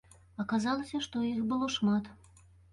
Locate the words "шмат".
1.77-2.13